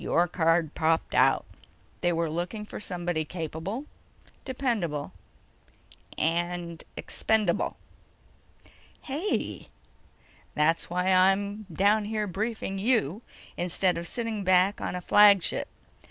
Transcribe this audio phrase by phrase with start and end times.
[0.03, 1.45] Your card popped out.
[2.01, 3.85] They were looking for somebody capable,
[4.45, 5.11] dependable...
[6.17, 6.83] and...
[6.97, 7.77] expendable!"
[9.03, 9.67] "Hey!"
[10.55, 13.21] "That's why I'm down here briefing you
[13.57, 15.67] instead of sitting back on a flagship.